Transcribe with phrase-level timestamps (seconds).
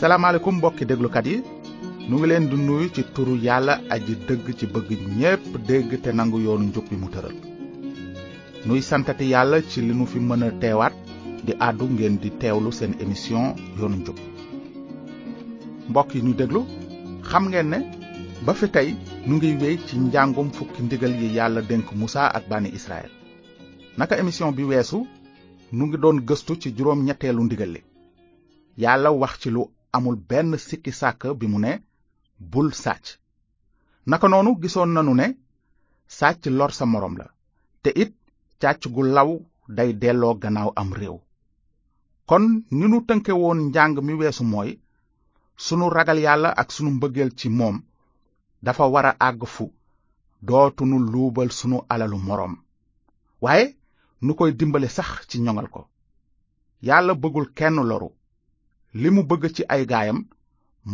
[0.00, 1.34] salaamaaleykum mbokki déglukat yi
[2.08, 4.88] nu ngi leen di nuyu ci turu yàlla aji dëgg ci bëgg
[5.20, 7.34] ñépp dégg te nangu yoonu njub bi mu tëral
[8.66, 10.50] nuy santati yàlla ci li nu fi mën a
[11.46, 13.44] di àddu ngeen di teewlu seen émission
[13.78, 14.16] yoonu njub
[15.88, 16.60] mbokk yi ñu déglu
[17.30, 17.78] xam ngeen ne
[18.44, 18.94] ba fi tey
[19.26, 23.10] nu ngi wéy ci njàngum fukki ndigal yi yàlla dénk musa ak bani israel
[23.98, 25.06] naka émission bi weesu
[25.72, 27.82] nu ngi doon gëstu ci juróom ñetteelu ndigal li
[28.78, 31.72] yàlla wax ci lu amul benn sikki sàkk bi mu ne
[32.52, 33.06] bul sàcc
[34.10, 35.26] naka noonu gisoon nanu ne
[36.18, 37.26] sàcc lor sa moroom la
[37.82, 38.12] te it
[38.62, 39.30] càcc gu law
[39.76, 41.16] day delloo gannaaw am réew
[42.28, 42.44] kon
[42.78, 44.70] ni nu tënke woon njàng mi weesu mooy
[45.64, 47.76] sunu ragal yàlla ak sunu mbëggeel ci moom
[48.64, 49.64] dafa war a àgg fu
[50.46, 52.54] dootunu luubal sunu alalu moroom
[53.44, 53.66] waaye
[54.24, 55.82] nu koy dimbale sax ci ñoŋal ko
[56.88, 58.10] yàlla bëggul kenn loru
[58.98, 60.18] li mu bëgg ci ay gaayam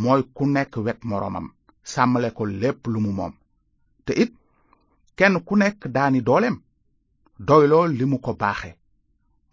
[0.02, 1.46] mooy ku nekk wet moroomam
[1.92, 3.34] sàmmale ko lépp lu mu moom
[4.04, 4.32] te it
[5.16, 6.56] kenn ku nekk daani dooleem
[7.38, 8.70] doyloo li mu ko baaxe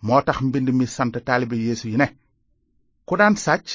[0.05, 2.07] moo tax mbind mi sant taalibe yéesu yi ne
[3.05, 3.67] ku daan sàcc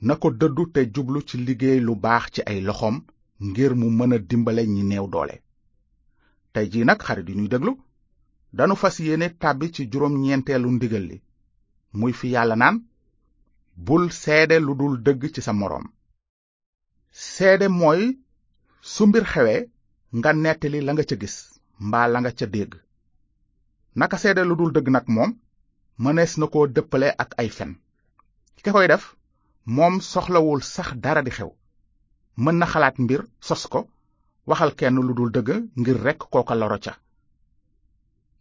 [0.00, 2.96] na ko dëddu te jublu ci liggéey lu baax ci ay loxoom
[3.48, 5.36] ngir mu mën a dimbale ñi néew doole
[6.52, 7.72] tey jii nag xarit yu ñuy déglu
[8.52, 11.18] danu fas yéene tàbbi ci juróom ñeenteelu ndigal li
[11.92, 12.76] muy fi yàlla naan
[13.76, 15.86] bul seede lu dul dëgg ci sa moroom
[17.10, 18.18] seede mooy
[18.80, 19.60] su mbir xewee
[20.18, 21.36] nga nettali la nga ca gis
[21.86, 22.72] mbaa la nga ca dégg
[23.98, 25.30] naka seede lu dul dëgg nag moom
[26.02, 27.72] mënees na koo dëppale ak ay fen
[28.64, 29.04] ki koy def
[29.76, 31.50] moom soxlawul sax dara di xew
[32.42, 33.80] mën na xalaat mbir sos ko
[34.48, 35.48] waxal kenn lu dul dëgg
[35.80, 36.92] ngir rekk kooka loro ca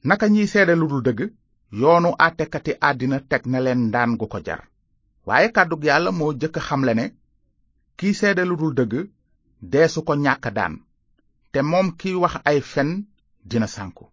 [0.09, 1.19] naka ñiy seede lu dul dëgg
[1.81, 4.63] yoonu àttekati àddina teg na leen ndaan gu ko jar
[5.29, 7.05] waaye kàddug yàlla moo jëkk xamle ne
[7.97, 8.93] kiy seede lu dul dëgg
[9.71, 10.73] deesu ko ñàkk daan
[11.51, 12.89] te moom kiy wax ay fen
[13.49, 14.05] dina sànku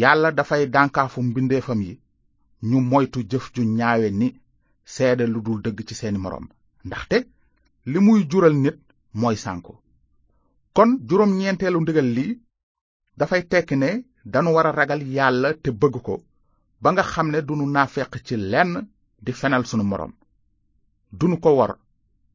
[0.00, 1.94] yàlla dafay dànkaafu mbindeefam yi
[2.68, 4.28] ñu moytu jëf ju ñaawe ni
[4.94, 6.46] seede lu dul dëgg ci seeni moroom
[6.86, 7.18] ndaxte
[7.90, 8.78] li muy jural nit
[9.20, 9.72] mooy sànku
[10.76, 12.26] kon juróom ñeenteelu ndigal li
[13.18, 13.90] dafay tekki ne
[14.32, 16.14] danu war a ragal yàlla te bëgg ko
[16.82, 18.72] ba nga xam ne dunu naafeq ci lenn
[19.24, 20.12] di fenal sunu moroom
[21.18, 21.72] dunu ko wor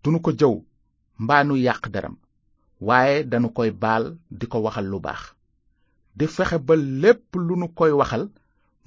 [0.04, 0.54] dunu ko jëw
[1.24, 2.16] mbaa nu yàq deram
[2.88, 5.22] waaye danu koy baal di ko waxal lu baax
[6.18, 8.24] di fexe ba lépp lu nu koy waxal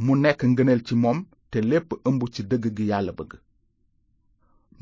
[0.04, 1.18] mu nekk ngëneel ci moom
[1.50, 3.30] te lépp ëmb ci dëgg gi yàlla bëgg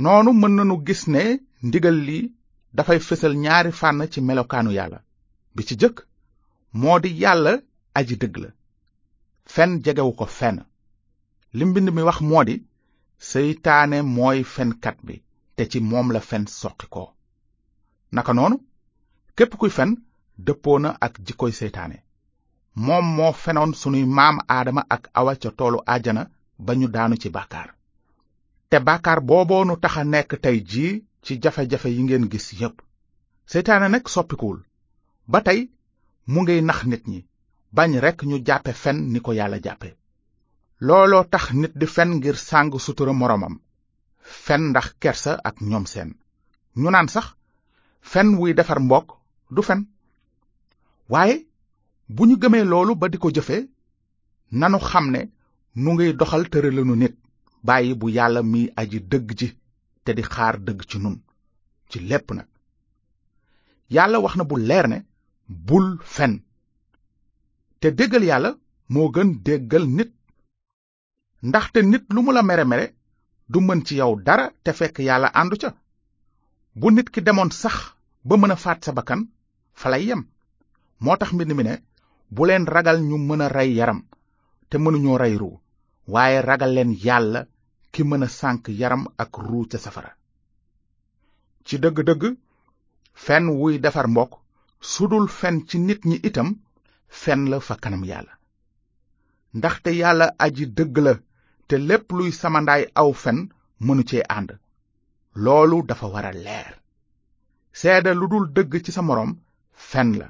[0.02, 1.22] noonu mën nañu gis ne
[1.66, 2.19] ndigal li
[2.76, 4.98] dafay fësal ñaari fànn ci melokaanu yàlla
[5.54, 5.96] bi ci jëkk
[6.81, 7.52] moo di yàlla
[7.98, 8.48] aji dëgg la
[9.54, 10.58] fenn jegewu ko fenn
[11.56, 12.56] li mbind mi wax moo di
[13.30, 15.14] seytaane mooy fenkat bi
[15.56, 17.02] te ci moom la fen soqi ko
[18.16, 18.56] naka noonu
[19.36, 19.90] képp kuy fen
[20.46, 21.98] dëppoo na ak jikkoy seytaane
[22.86, 26.22] moom moo fenoon sunuy maam aadama ak awa ca toolu àjjana
[26.66, 27.68] ba ñu daanu ci bàkkaar
[28.70, 32.76] te bàkkaar booboo nu tax a nekk tey jii ci jafe-jafe yi ngeen gis yépp
[33.52, 34.60] seytaane nag soppikuwul
[35.32, 35.60] ba tey
[36.32, 37.20] mu ngiy nax nit ñi
[37.76, 39.88] bañ rekk ñu jàppe fen ni ko yàlla jàppe
[40.86, 43.54] looloo tax nit di fen ngir sàng sutura moroomam
[44.46, 46.10] fen ndax kersa ak ñoom seen
[46.80, 47.26] ñu naan sax
[48.10, 49.08] fen wuy defar mbokk
[49.54, 49.80] du fen
[51.12, 51.36] waaye
[52.14, 53.56] bu ñu gëmee loolu ba di ko jëfe
[54.60, 55.20] nanu xam ne
[55.82, 57.14] nu ngiy doxal tëralinu nit
[57.66, 59.48] bàyyi bu yàlla mi aji dëgg ci
[60.04, 61.16] te di xaar dëgg ci nun
[61.90, 62.48] ci lépp nag
[63.94, 64.98] yàlla wax na bu leer ne
[65.66, 66.32] bul fen
[67.80, 68.50] te déggal yàlla
[68.92, 70.12] moo gën déggal nit
[71.49, 72.87] ndaxte nit lu mu la mere mere
[73.50, 75.71] du mën ci yow dara te fekk yàlla àndu ca
[76.78, 77.77] bu nit ki demoon sax
[78.27, 79.21] ba mën a faat sa bakkan
[79.81, 80.22] falay yem
[81.05, 81.75] moo tax mbind mi ne
[82.35, 84.00] bu leen ragal ñu mën a rey yaram
[84.69, 85.61] te mënuñoo rey ruu
[86.12, 87.41] waaye ragal leen yàlla
[87.93, 90.12] ki mën a sànk yaram ak ruu ca safara
[91.67, 92.23] ci dëgg-dëgg
[93.25, 94.32] fen wuy defar mbokk
[94.93, 96.50] sudul fen ci nit ñi itam
[97.23, 98.32] fenn la fa kanam yàlla
[99.56, 101.14] ndaxte yàlla aji dëgg la
[101.69, 103.38] te lépp luy samandaay aw fen
[103.87, 104.50] mënu cee ànd
[105.44, 106.72] loolu dafa wara a leer
[107.81, 109.32] seede lu dul dëgg ci sa moroom
[109.90, 110.26] fen la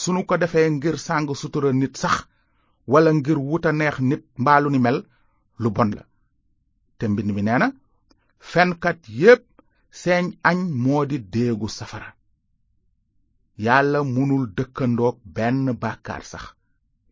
[0.00, 2.16] su nu ko defee ngir sàng sutura nit sax
[2.92, 4.98] walla ngir wuta neex nit mbaalu ni mel
[5.62, 6.02] lu bon la
[6.98, 7.68] te mbind mi nee na
[8.52, 9.44] fenkat yépp
[10.00, 12.10] seen añ moo di déegu safara
[13.66, 16.44] yàlla mënul dëkkandook benn bàkkaar sax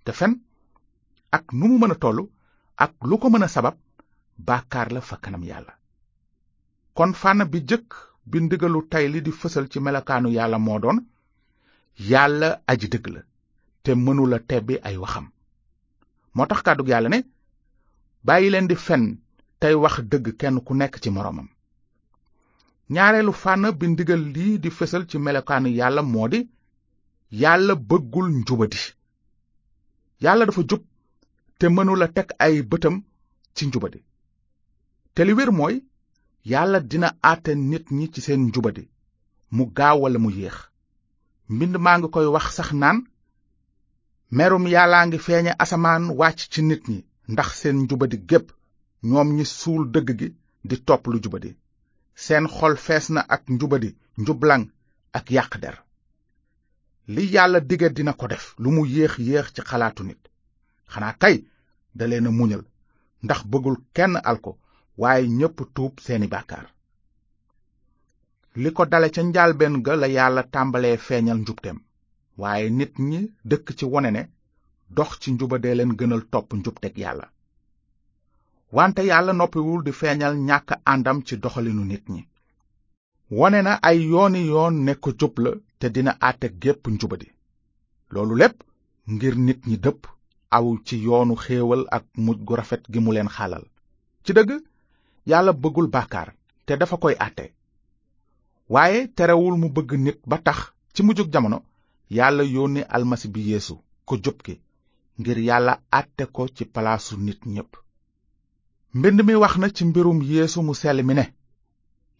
[0.04, 0.32] te fen
[1.36, 2.24] ak nu mu mën a tollu
[2.76, 3.76] ak lu ko mën a sabab
[4.38, 5.76] baakaar la fa kanam yàlla
[6.94, 7.88] kon fànn bi jëkk
[8.24, 10.98] bi ndigalu tey li di fësal ci melokaanu yàlla moo doon
[11.98, 13.20] yàlla aji dëgg la
[13.82, 15.26] te mënula tebbi ay waxam
[16.34, 17.18] moo tax kàddu yàlla ne
[18.24, 19.18] bàyyi leen di fenn
[19.60, 21.48] tey wax dëgg kenn ku nekk ci moroomam
[22.94, 26.40] ñaareelu fànn bi ndigal lii di fësal ci melokaanu yàlla moo di
[27.42, 28.80] yàlla bëggul njubadi
[30.24, 30.82] yàlla dafa jub
[31.62, 32.96] te mënula teg ay bëtam
[33.54, 34.00] ci njubadi
[35.14, 35.74] te li wér mooy
[36.50, 38.84] yàlla dina àtte nit ñi ci seen njubadi
[39.54, 40.56] mu gaaw walla mu yéex
[41.54, 42.98] mbind maa ngi koy wax sax naan
[44.36, 46.98] merum yàllaa ngi feeñe asamaan wàcc ci nit ñi
[47.32, 48.46] ndax seen njubadi gépp
[49.10, 50.28] ñoom ñi suul dëgg gi
[50.68, 51.50] di topp lu jubadi
[52.24, 53.90] seen xol fees na ak njubadi
[54.22, 54.62] njublaŋ
[55.18, 55.76] ak yàq der
[57.14, 60.22] li yàlla dige dina ko def lu mu yéex yéex ci xalaatu nit
[60.94, 61.38] xanaa kay
[61.98, 62.64] da leen a muñal
[63.24, 64.52] ndax bëggul kenn alko
[65.00, 66.66] waaye ñépp tuub seeni bàkkaar
[68.62, 71.78] li ko dale ca njaalbeen ga la yàlla tàmbalee feeñal njubteem
[72.40, 74.22] waaye nit ñi dëkk ci wone ne
[74.96, 77.26] dox ci njuba de leen gënal topp njubteg yàlla
[78.76, 82.22] wante yàlla noppiwul di feeñal ñàkk àndam ci doxalinu nit ñi
[83.38, 87.28] wone na ay yooni yoon ne ko jub la te dina àtte gépp njubadi
[88.12, 88.56] loolu lépp
[89.12, 90.00] ngir nit ñi dëpp
[90.56, 93.64] aw ci yoonu xéewal ak mujj gu rafet gi mu leen xalal
[94.24, 94.50] ci dëgg
[95.30, 96.28] yàlla bëggul bàkkaar
[96.66, 97.44] te dafa koy àtte
[98.74, 100.58] waaye terewul mu bëgg nit ba tax
[100.94, 101.58] ci mujjug jamono
[102.16, 103.74] yàlla yónni almasi bi yéesu
[104.08, 104.54] ko jub ki
[105.18, 107.70] ngir yàlla àtte ko ci palaasu nit ñépp
[108.96, 111.24] mbind mi wax na ci mbirum yéesu mu sell mi ne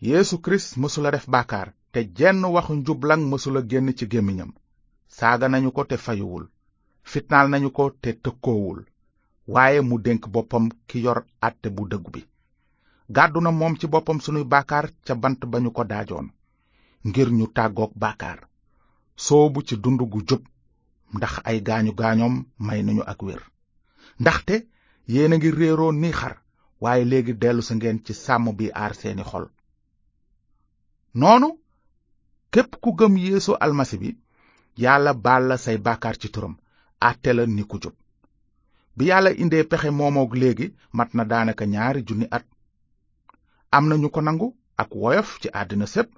[0.08, 4.50] yeesu kirist mësula def bàkkaar te jenn waxu njublaŋ mësula génn ci gémmiñam
[5.16, 6.44] saaga nañu ko te fayuwul
[7.12, 8.78] fitnaal nañu ko te tëkkoowul
[9.54, 12.20] waaye mu dénk boppam ki yor àtte bu dëgg bi
[13.16, 16.26] gàddu na moom ci boppam sunuy baakaar ca bant ba ñu ko daajoon
[17.08, 18.38] ngir ñu tàggook baakaar
[19.52, 20.42] bu ci dund gu jub
[21.16, 22.34] ndax ay gaañu gaañoom
[22.66, 23.42] may nañu ak wér
[24.20, 24.54] ndaxte
[25.12, 26.34] yéen a ngi réeroo ni xar
[26.82, 29.46] waaye léegi dellu sa ngeen ci sàmm bi aar seeni xol
[31.18, 31.48] noonu
[32.52, 34.10] képp ku gëm yéesu almasi bi
[34.82, 36.56] yàlla baal la say baakaar ci turam
[37.10, 37.76] àtte la ni ku
[38.96, 40.66] bi yàlla indee pexe moomook léegi
[40.96, 42.44] mat na daanaka ñaari junni at
[43.76, 44.48] am na ñu ko nangu
[44.82, 46.08] ak woyof ci àddina sépp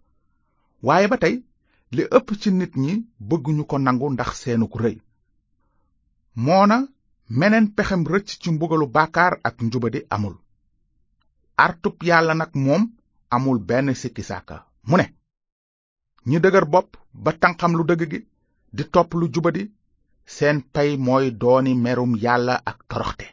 [0.86, 1.34] waaye ba tey
[1.96, 2.92] li ëpp ci nit ñi
[3.28, 4.96] bëgguñu ko nangu ndax seenuk rëy
[6.44, 6.76] moona
[7.38, 10.36] meneen pexem rëcc ci mbugalu bàkkaar ak njubadi amul
[11.66, 12.82] artub yàlla nag moom
[13.34, 14.56] amul benn sikki sàkka
[14.88, 15.06] mu ne
[16.28, 16.88] ñi dëgër bopp
[17.24, 18.20] ba tanqam lu dëgg gi
[18.76, 19.62] di topp lu juba di
[20.26, 23.26] seen pay mooy dooni merum yàlla ak toroxte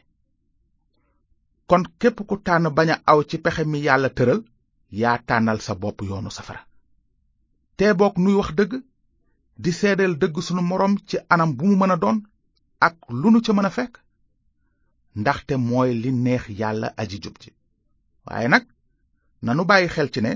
[1.68, 4.40] kon képp ku tànn bañ a aw ci pexe mi yàlla tëral
[5.00, 6.62] yaa tànnal sa bopp yoonu safara
[7.76, 8.72] te boog nuy wax dëgg
[9.62, 12.18] di seedeel dëgg sunu moroom ci anam bu mu mën a doon
[12.86, 13.94] ak lu nu ca mën a fekk
[15.20, 17.50] ndaxte mooy li neex yàlla aji jub ji
[18.24, 18.64] waaye nag
[19.44, 20.32] nanu bàyyi xel ci ne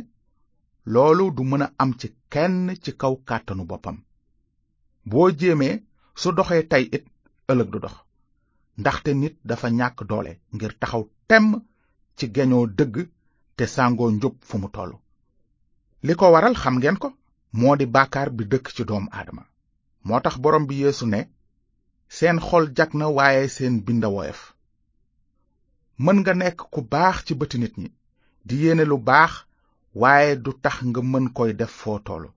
[0.93, 3.99] loolu du mën a am ci kenn ci kaw kàttanu boppam
[5.11, 5.75] boo jéemee
[6.21, 7.05] su doxee tey it
[7.53, 7.95] ëllëg du dox
[8.81, 11.49] ndaxte nit dafa ñàkk doole ngir taxaw temm
[12.17, 12.95] ci geñoo dëgg
[13.57, 14.97] te sàngoo njub fu mu tollu
[16.07, 17.09] li ko waral xam ngeen ko
[17.59, 19.45] moo di baakaar bi dëkk ci doomu aadama
[20.07, 21.21] moo tax borom bi yéesu ne
[22.17, 24.09] seen xol jag na waaye seen binda
[26.05, 27.89] mën nga nekk ku baax ci bëti nit ñi
[28.47, 29.33] di yéene lu baax
[30.01, 32.29] waaye du tax nga mën koy def foo tollu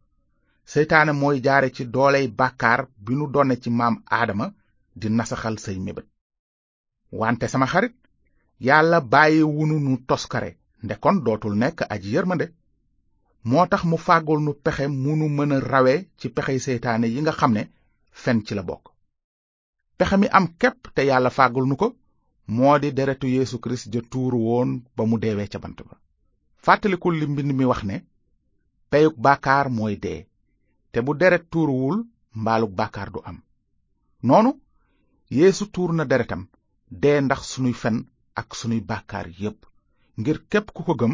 [0.73, 4.45] seytaane mooy jaare ci dooley bàkkaar bi nu donne ci maam aadama
[5.01, 6.07] di nasaxal say mébét
[7.21, 7.95] wante sama xarit
[8.67, 10.51] yàlla bàyyi wunu nu toskare
[10.83, 12.45] nde kon dootul nekk aji yërmande
[13.49, 17.19] moo tax mu fàggul nu pexe mu nu mën a rawe ci pexey seytaane yi
[17.23, 17.61] nga xam ne
[18.21, 18.85] fen ci la bokk
[19.97, 21.88] pexe mi am képp te yàlla fàggul nu ko
[22.55, 25.95] moo di deretu yeesu kirist ja tuuru woon ba mu deewee ca bant ba
[26.65, 27.95] fàttalikul li mbind mi wax ne
[28.91, 30.19] peyug bàkkaar mooy dee
[30.93, 31.98] te bu deret tuuruwul
[32.41, 33.38] mbaalug bàkkaar du am
[34.29, 34.51] noonu
[35.38, 36.41] yéesu tuur na deretam
[37.01, 37.98] dee ndax sunuy fen
[38.39, 39.60] ak sunuy bàkkaar yépp
[40.19, 41.13] ngir képp ku ko gëm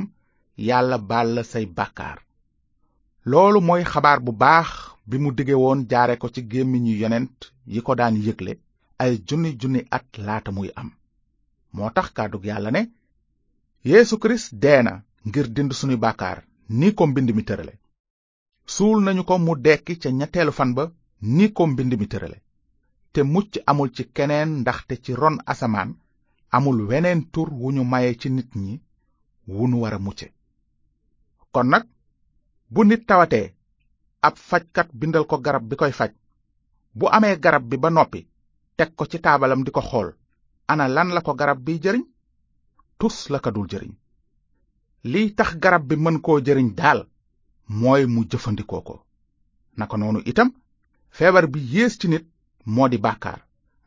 [0.67, 2.17] yàlla baal la say bàkkaar
[3.29, 4.69] loolu mooy xabaar bu baax
[5.09, 7.37] bi mu dige woon jaare ko ci gémmiñu yonent
[7.73, 8.53] yi ko daan yëgle
[9.03, 10.89] ay junni junni at laata muy am
[11.75, 12.81] moo tax kàddug yàlla ne
[13.89, 14.93] yéesu kirist dee na
[15.27, 16.37] ngir dind sunuy bàkkaar
[16.79, 17.73] ni ko mbind mi tërale
[18.65, 20.83] suul nañu ko mu dekki ca ñetteelu fan ba
[21.37, 22.37] ni ko mbind mi tërale
[23.13, 25.91] te mucc amul ci keneen ndaxte ci ron asamaan
[26.57, 28.81] amul weneen tur wu ñu maye ci nit ñi
[29.47, 30.27] wu nu war a mucce
[31.53, 31.85] kon nag
[32.73, 33.53] bu nit tawatee
[34.21, 36.11] ab fajkat bindal ko garab bi koy faj
[36.97, 38.27] bu amee garab bi ba noppi
[38.77, 40.09] teg ko ci taabalam di ko xool
[40.71, 42.03] ana lan la ko garab biy jëriñ
[42.99, 43.39] tus la
[43.71, 43.91] jëriñ
[45.11, 47.01] lii tax garab bi mën koo jëriñ daal
[47.73, 48.95] mooy mu jëfandikoo ko
[49.77, 50.49] na ko noonu itam
[51.17, 52.25] feebar bi yées ci nit
[52.73, 53.39] moo di bàkkaar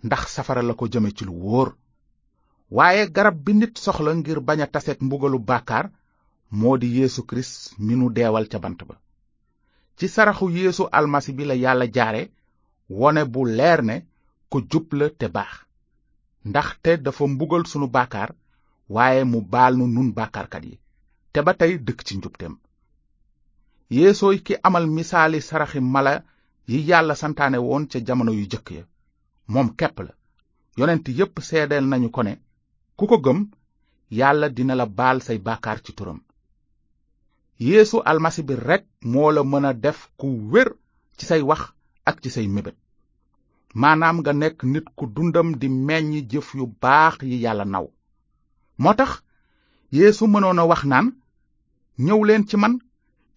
[0.07, 1.69] ndax safara la ko jëme ci lu wóor
[2.77, 5.87] waaye garab bi nit soxla ngir bañ a taseet mbugalu bàkkaar
[6.59, 8.97] moo di yéesu kirist mi nu deewal ca bant ba
[9.99, 12.23] ci saraxu yéesu almasi bi la yàlla jaare
[12.99, 13.97] wone bu leer ne
[14.51, 15.55] ku jub la te baax
[16.83, 18.35] te dafa mbugal sunu bàkkaar
[18.89, 20.75] waaye mu baal nu nun bàkkaarkat yi
[21.33, 22.57] te ba tey dëkk ci njubteem
[23.91, 26.23] yeesooy ki amal misaali saraxi mala
[26.69, 28.85] yi yàlla santaane woon ca jamono yu jëkk ya
[29.49, 30.13] moom kepp la
[30.77, 32.37] yonent yépp seedeel nañu ko ne
[32.97, 33.49] ku ko gëm
[34.11, 36.21] yàlla dina la baal say baakaar ci turam
[37.59, 40.69] yeesu almasi bi rekk moo la mën a def ku wér
[41.17, 41.63] ci say wax
[42.05, 42.77] ak ci say mébét
[43.75, 47.87] maanaam nga nekk nit ku dundam di meññ jëf yu baax yi yàlla naw
[48.79, 49.23] moo tax
[49.93, 51.07] yeesu mënoon wax naan
[51.99, 52.79] ñëw leen ci man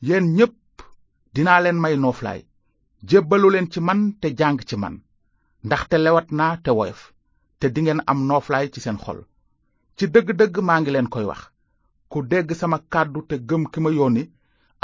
[0.08, 0.56] yéen ñépp
[1.36, 2.40] dinaa leen may nooflaay
[3.10, 4.96] jébbalu leen ci man te jàng ci man
[5.66, 7.02] ndaxte lewat naa te woyof
[7.60, 9.20] te dingeen am nooflaay ci seen xol
[9.98, 11.42] ci dëgg-dëgg maa ngi leen koy wax
[12.12, 14.24] ku dégg sama kàddu te gëm ki ma yónni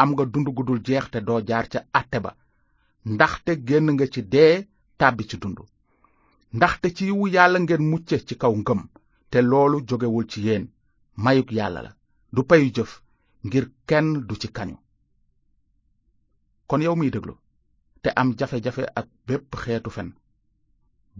[0.01, 2.31] am nga dund gu dul jeex te doo jaar ca àtte ba
[3.13, 4.55] ndaxte génn nga ci dee
[4.99, 5.59] tàbbi ci dund
[6.57, 8.81] ndaxte ci yiwu yàlla ngeen mucce ci kaw ngëm
[9.31, 10.65] te loolu jógewul ci yéen
[11.23, 11.91] mayuk yàlla la
[12.33, 12.91] du payu jëf
[13.45, 14.77] ngir kenn du ci kañu
[16.71, 17.33] kon yow miy déglu
[18.05, 20.09] te am jafe-jafe ak bépp xeetu fen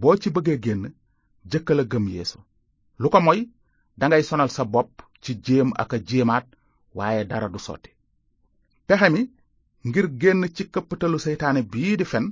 [0.02, 0.84] boo ci bëggee génn
[1.50, 2.40] jëkkal a gëm yéesu
[3.00, 3.40] lu ko mooy
[3.98, 6.46] dangay sonal sa bopp ci jéem ak a jéemaat
[6.98, 7.90] waaye dara du sotti
[8.86, 9.22] pexe mi
[9.88, 12.26] ngir génn ci këpptalu seytaane bii di fen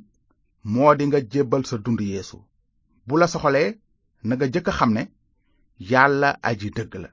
[0.72, 2.38] moo di nga jébbal sa dund yeesu
[3.06, 3.70] bu la soxalee
[4.26, 5.02] na jëkk a xam ne
[5.90, 7.10] yàlla aji dëgg la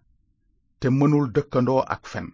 [0.80, 2.28] te mënul dëkkandoo ak fen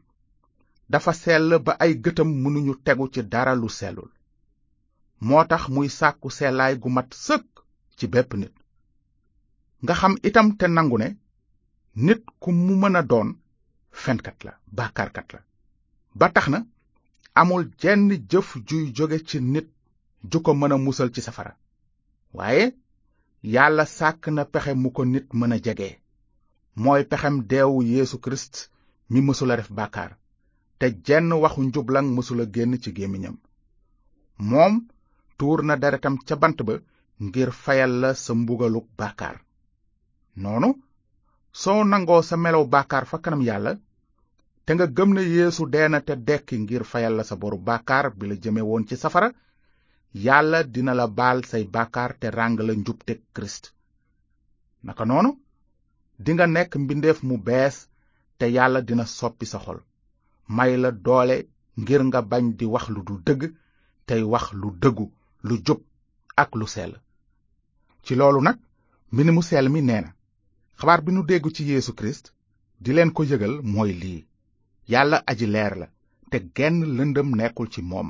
[0.94, 4.12] dafa sell ba ay gëtam mënuñu tegu ci dara lu sellul
[5.28, 7.48] moo tax muy sàkku sellaay gu mat sëkk
[7.98, 8.54] ci bépp nit
[9.84, 11.08] nga xam itam te nangu ne
[12.06, 13.30] nit ku mu mën a doon
[14.04, 15.40] fenkat la bàkkaarkat la
[16.20, 16.60] ba tax na
[17.42, 19.68] amul jenn jëf juy jóge ci nit
[20.32, 21.54] ju ko mën a musal ci safara
[22.38, 22.66] waaye
[23.54, 25.90] yàlla sàkk na pexe mu ko nit mën a jege
[26.82, 28.56] mooy pexem deewu yéesu Kirist
[29.12, 30.12] mi mësula def bàkkaar
[30.82, 33.36] te jenn waxu njublaŋ mësula génn ci gémmiñam
[34.50, 34.74] moom
[35.38, 36.74] tuur na deretam ca bant ba
[37.26, 39.36] ngir fayal la sa mbugaluk baakaar
[40.42, 40.70] noonu
[41.62, 43.72] soo nangoo sa melow baakaar fa kanam yàlla
[44.66, 48.06] te nga gëm na yéesu dee na te dekki ngir fayal la sa boru baakaar
[48.18, 49.30] bi la jëme woon ci safara
[50.26, 53.64] yàlla dina la baal say baakaar te ràng la njubte kirist
[54.88, 55.32] naka noonu
[56.26, 57.76] dinga nekk mbindeef mu bees
[58.38, 59.80] te yàlla dina soppi sa xol
[60.56, 61.38] may la doole
[61.82, 63.42] ngir nga bañ di wax lu du dëgg
[64.08, 65.06] tey wax lu dëggu
[65.48, 65.80] lu jub
[66.42, 66.94] ak lu sell
[68.06, 68.58] ci loolu nag
[69.12, 70.12] mbind mu sell mi nee na
[70.80, 72.26] xabaar bi nu dégg ci Yeesu Kirist
[72.84, 74.22] di leen ko yëgal mooy lii
[74.92, 75.88] yàlla aji leer la
[76.32, 78.10] te genn lëndëm nekkul ci moom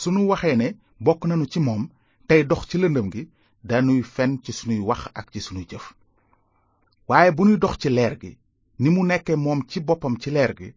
[0.00, 0.68] sunu waxee ne
[1.04, 1.82] bokk nañu ci moom
[2.28, 3.22] tey dox ci lëndëm gi
[3.68, 5.84] danuy fenn ci sunuy wax ak ci sunuy jëf
[7.08, 8.32] waaye bu nuy dox ci leer gi
[8.80, 10.70] ni mu nekkee moom ci boppam ci leer gi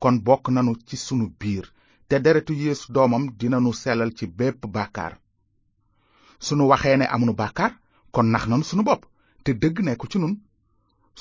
[0.00, 1.66] kon bokk nanu ci sunu biir
[2.08, 5.12] te deretu yéesu doomam dinanu sellal ci bépp bàkkaar
[6.46, 7.72] sunu waxee ne nu bàkkaar
[8.14, 9.04] kon nax nanu sunu bopp
[9.44, 10.34] te dëgg nekku ci nun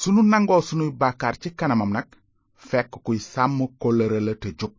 [0.01, 2.07] sunu nangoo sunuy bàkkaar ci kanamam nag
[2.69, 4.73] fekk kuy sàmm kóllëre la te jub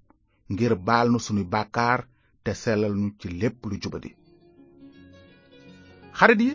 [0.51, 2.01] ngir baal nu sunuy bàkkaar
[2.45, 4.11] te selal nu ci lépp lu jubadi
[6.19, 6.51] xarit yi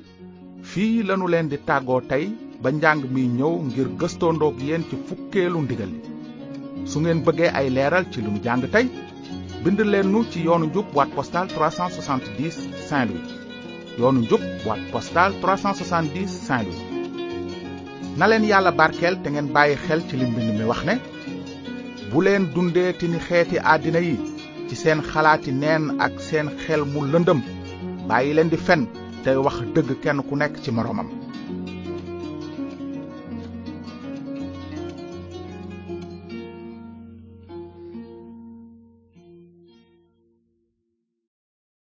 [0.70, 2.26] fii lanu leen di tàggoo tey
[2.62, 5.92] ba njàng mi ñëw ngir gëstoondoog yéen ci fukkeelu ndigal
[6.86, 8.86] su ngeen bëggee ay leeral ci lu nu jàng tey
[9.64, 12.52] bind leen ci yoonu njub boîte postale 370
[12.90, 13.30] Saint-Louis
[14.00, 16.82] yoonu njub boîte postale 370 Saint-Louis
[18.18, 20.96] na leen yàlla barkeel te ngeen bàyyi xel ci li mbind mi wax ne
[22.12, 24.18] bu leen dundee ti ni xeeti àddina yi
[24.70, 27.40] ci seen xalaati neen ak seen xel mu lëndëm
[28.10, 28.88] bàyyi leen di fenn
[29.24, 31.23] tey wax dëgg kenn ku nekk ci moroomam